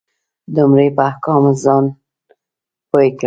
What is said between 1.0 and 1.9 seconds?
احکامو ځان